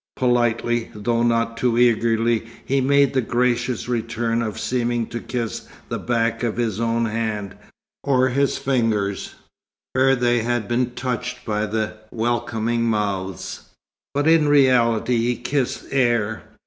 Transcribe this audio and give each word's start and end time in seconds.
Politely, 0.15 0.89
though 0.95 1.21
not 1.21 1.57
too 1.57 1.77
eagerly, 1.77 2.47
he 2.65 2.81
made 2.81 3.13
the 3.13 3.21
gracious 3.21 3.87
return 3.87 4.41
of 4.41 4.59
seeming 4.59 5.05
to 5.05 5.19
kiss 5.19 5.67
the 5.89 5.99
back 5.99 6.41
of 6.41 6.57
his 6.57 6.79
own 6.79 7.05
hand, 7.05 7.53
or 8.03 8.29
his 8.29 8.57
fingers, 8.57 9.35
where 9.93 10.15
they 10.15 10.41
had 10.41 10.67
been 10.67 10.95
touched 10.95 11.45
by 11.45 11.67
the 11.67 11.97
welcoming 12.09 12.85
mouths, 12.85 13.69
but 14.15 14.27
in 14.27 14.47
reality 14.47 15.17
he 15.17 15.35
kissed 15.35 15.83
air. 15.91 16.45